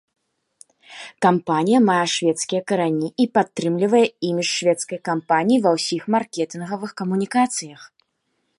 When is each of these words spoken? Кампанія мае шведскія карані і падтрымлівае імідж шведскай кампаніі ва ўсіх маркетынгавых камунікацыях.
Кампанія 1.25 1.79
мае 1.89 2.05
шведскія 2.13 2.61
карані 2.71 3.09
і 3.25 3.27
падтрымлівае 3.39 4.01
імідж 4.29 4.49
шведскай 4.55 4.99
кампаніі 5.11 5.63
ва 5.67 5.71
ўсіх 5.77 6.03
маркетынгавых 6.17 6.91
камунікацыях. 7.03 7.81